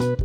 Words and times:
Jangan 0.00 0.16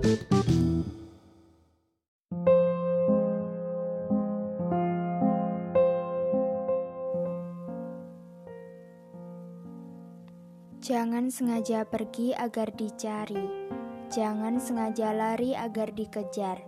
sengaja 11.28 11.84
pergi 11.84 12.32
agar 12.32 12.72
dicari, 12.72 13.68
jangan 14.08 14.64
sengaja 14.64 15.12
lari 15.12 15.52
agar 15.52 15.92
dikejar, 15.92 16.64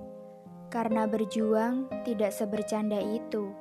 karena 0.67 1.07
berjuang 1.07 1.87
tidak 2.03 2.35
sebercanda 2.35 2.99
itu. 2.99 3.55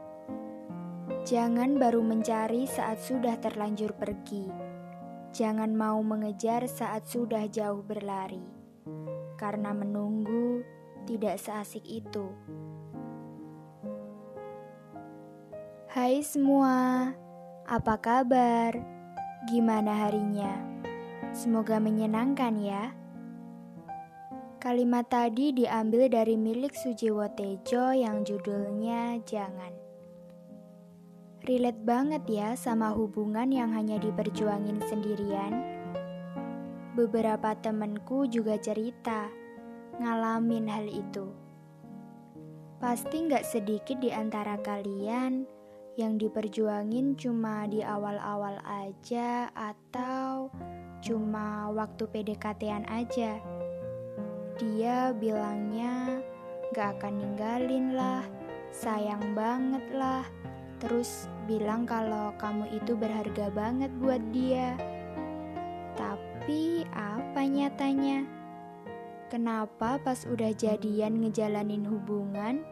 Jangan 1.22 1.78
baru 1.78 2.02
mencari 2.02 2.66
saat 2.66 2.98
sudah 2.98 3.38
terlanjur 3.38 3.94
pergi, 3.94 4.50
jangan 5.30 5.70
mau 5.70 6.02
mengejar 6.02 6.66
saat 6.66 7.06
sudah 7.06 7.46
jauh 7.46 7.86
berlari, 7.86 8.55
karena 9.36 9.70
menunggu 9.76 10.64
tidak 11.06 11.38
seasik 11.38 11.84
itu. 11.86 12.30
Hai 15.92 16.20
semua, 16.20 17.10
apa 17.64 17.94
kabar? 17.98 18.76
Gimana 19.48 20.06
harinya? 20.06 20.52
Semoga 21.30 21.78
menyenangkan 21.78 22.56
ya. 22.60 22.92
Kalimat 24.56 25.06
tadi 25.06 25.54
diambil 25.54 26.10
dari 26.10 26.34
milik 26.34 26.74
Sujiwo 26.74 27.28
Tejo 27.32 27.94
yang 27.94 28.26
judulnya 28.26 29.22
Jangan. 29.22 29.72
Relate 31.46 31.82
banget 31.86 32.26
ya 32.26 32.48
sama 32.58 32.90
hubungan 32.90 33.46
yang 33.54 33.70
hanya 33.70 34.02
diperjuangin 34.02 34.82
sendirian. 34.90 35.75
Beberapa 36.96 37.52
temenku 37.60 38.24
juga 38.24 38.56
cerita 38.56 39.28
ngalamin 40.00 40.64
hal 40.64 40.88
itu. 40.88 41.28
Pasti 42.80 43.28
nggak 43.28 43.44
sedikit 43.44 44.00
di 44.00 44.08
antara 44.08 44.56
kalian 44.64 45.44
yang 46.00 46.16
diperjuangin 46.16 47.20
cuma 47.20 47.68
di 47.68 47.84
awal-awal 47.84 48.56
aja 48.64 49.52
atau 49.52 50.48
cuma 51.04 51.68
waktu 51.72 52.08
PDKT-an 52.08 52.88
aja. 52.88 53.44
Dia 54.56 55.12
bilangnya 55.12 56.24
gak 56.72 56.96
akan 57.00 57.20
ninggalin 57.20 57.92
lah, 57.92 58.24
sayang 58.72 59.36
banget 59.36 59.84
lah, 59.92 60.24
terus 60.80 61.28
bilang 61.44 61.84
kalau 61.84 62.32
kamu 62.40 62.72
itu 62.72 62.96
berharga 62.96 63.52
banget 63.52 63.92
buat 64.00 64.20
dia. 64.32 64.95
Tapi 66.46 66.86
apa 66.94 67.42
nyatanya? 67.42 68.22
Kenapa 69.34 69.98
pas 69.98 70.22
udah 70.30 70.54
jadian 70.54 71.18
ngejalanin 71.18 71.82
hubungan, 71.82 72.62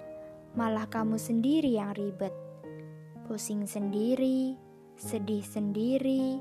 malah 0.55 0.87
kamu 0.87 1.19
sendiri 1.19 1.75
yang 1.75 1.91
ribet? 1.99 2.31
pusing 3.27 3.67
sendiri, 3.67 4.55
sedih 4.95 5.43
sendiri, 5.43 6.39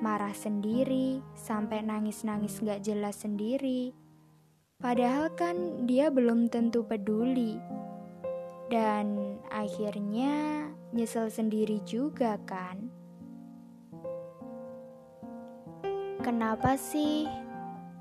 marah 0.00 0.32
sendiri, 0.32 1.20
sampai 1.36 1.84
nangis-nangis 1.84 2.64
gak 2.64 2.80
jelas 2.80 3.28
sendiri. 3.28 3.92
Padahal 4.80 5.36
kan 5.36 5.84
dia 5.84 6.08
belum 6.08 6.48
tentu 6.48 6.80
peduli. 6.88 7.60
Dan 8.72 9.36
akhirnya 9.52 10.64
nyesel 10.96 11.28
sendiri 11.28 11.84
juga 11.84 12.40
kan? 12.48 12.99
Kenapa 16.20 16.76
sih 16.76 17.24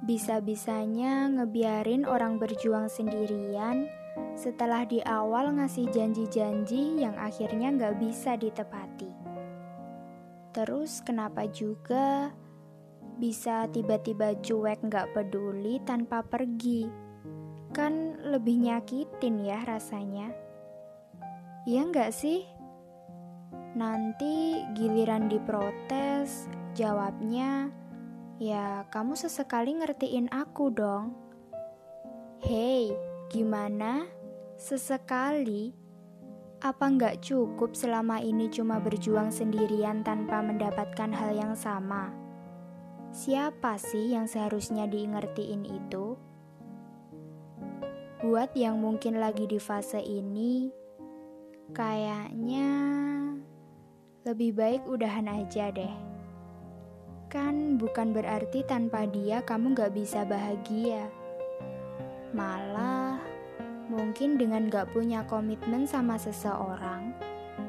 bisa-bisanya 0.03 1.31
ngebiarin 1.31 2.03
orang 2.03 2.35
berjuang 2.35 2.91
sendirian 2.91 3.87
setelah 4.35 4.83
di 4.83 4.99
awal 5.03 5.55
ngasih 5.55 5.87
janji-janji 5.87 6.99
yang 6.99 7.15
akhirnya 7.15 7.71
nggak 7.71 7.95
bisa 7.99 8.35
ditepati. 8.35 9.11
Terus 10.51 10.99
kenapa 10.99 11.47
juga 11.47 12.31
bisa 13.19 13.67
tiba-tiba 13.71 14.35
cuek 14.39 14.83
nggak 14.83 15.15
peduli 15.15 15.79
tanpa 15.87 16.19
pergi? 16.19 16.87
Kan 17.71 18.19
lebih 18.23 18.67
nyakitin 18.67 19.47
ya 19.47 19.63
rasanya. 19.63 20.31
Iya 21.63 21.87
nggak 21.87 22.11
sih? 22.11 22.43
Nanti 23.79 24.59
giliran 24.73 25.29
diprotes, 25.29 26.49
jawabnya, 26.73 27.69
ya 28.39 28.87
kamu 28.87 29.19
sesekali 29.19 29.75
ngertiin 29.75 30.31
aku 30.31 30.71
dong. 30.71 31.13
Hei, 32.39 32.95
Gimana? 33.29 34.09
Sesekali? 34.57 35.69
Apa 36.65 36.89
nggak 36.89 37.21
cukup 37.21 37.77
selama 37.77 38.17
ini 38.25 38.49
cuma 38.49 38.81
berjuang 38.81 39.29
sendirian 39.29 40.01
tanpa 40.01 40.41
mendapatkan 40.41 41.13
hal 41.13 41.37
yang 41.37 41.53
sama? 41.53 42.09
Siapa 43.13 43.77
sih 43.77 44.17
yang 44.17 44.25
seharusnya 44.25 44.89
diingertiin 44.89 45.61
itu? 45.61 46.17
Buat 48.25 48.57
yang 48.57 48.81
mungkin 48.81 49.21
lagi 49.21 49.45
di 49.45 49.61
fase 49.61 50.01
ini, 50.01 50.73
kayaknya 51.77 52.65
lebih 54.25 54.57
baik 54.57 54.89
udahan 54.89 55.29
aja 55.29 55.69
deh. 55.69 56.08
Kan 57.29 57.77
bukan 57.77 58.09
berarti 58.09 58.65
tanpa 58.65 59.05
dia 59.05 59.45
kamu 59.45 59.77
gak 59.77 59.93
bisa 59.93 60.25
bahagia. 60.25 61.13
Malah, 62.33 63.21
mungkin 63.85 64.41
dengan 64.41 64.65
gak 64.65 64.89
punya 64.97 65.21
komitmen 65.29 65.85
sama 65.85 66.17
seseorang 66.17 67.13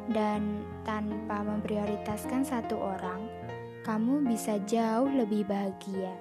dan 0.09 0.65
tanpa 0.89 1.45
memprioritaskan 1.45 2.41
satu 2.41 2.73
orang, 2.81 3.29
kamu 3.85 4.25
bisa 4.25 4.57
jauh 4.65 5.13
lebih 5.13 5.45
bahagia. 5.45 6.17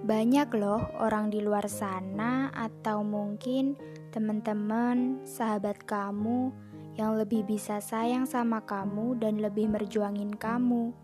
Banyak 0.00 0.48
loh 0.56 0.80
orang 0.96 1.28
di 1.28 1.44
luar 1.44 1.68
sana, 1.68 2.48
atau 2.56 3.04
mungkin 3.04 3.76
teman-teman, 4.16 5.28
sahabat 5.28 5.84
kamu 5.84 6.56
yang 6.96 7.16
lebih 7.16 7.44
bisa 7.44 7.80
sayang 7.80 8.24
sama 8.24 8.64
kamu 8.64 9.20
dan 9.20 9.40
lebih 9.40 9.68
merjuangin 9.68 10.32
kamu 10.36 10.96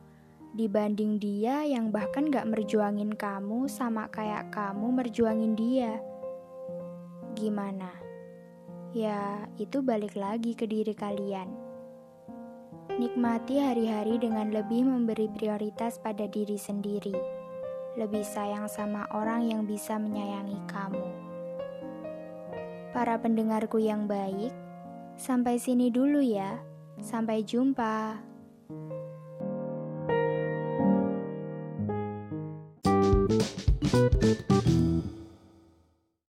dibanding 0.52 1.16
dia 1.16 1.64
yang 1.64 1.88
bahkan 1.88 2.28
gak 2.28 2.44
merjuangin 2.44 3.16
kamu 3.16 3.64
sama 3.72 4.08
kayak 4.12 4.52
kamu 4.52 4.92
merjuangin 4.92 5.56
dia. 5.56 5.96
Gimana? 7.32 7.88
Ya, 8.92 9.48
itu 9.56 9.80
balik 9.80 10.12
lagi 10.12 10.52
ke 10.52 10.68
diri 10.68 10.92
kalian. 10.92 11.48
Nikmati 12.92 13.56
hari-hari 13.56 14.20
dengan 14.20 14.52
lebih 14.52 14.84
memberi 14.84 15.32
prioritas 15.32 15.96
pada 15.96 16.28
diri 16.28 16.60
sendiri. 16.60 17.16
Lebih 17.96 18.20
sayang 18.20 18.68
sama 18.68 19.08
orang 19.16 19.48
yang 19.48 19.64
bisa 19.64 19.96
menyayangi 19.96 20.60
kamu. 20.68 21.08
Para 22.92 23.16
pendengarku 23.16 23.80
yang 23.80 24.04
baik, 24.04 24.52
sampai 25.16 25.58
sini 25.60 25.92
dulu 25.92 26.22
ya. 26.24 26.58
Sampai 27.02 27.42
jumpa. 27.42 28.31